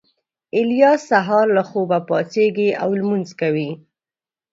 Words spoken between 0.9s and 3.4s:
سهار له خوبه پاڅېږي او لمونځ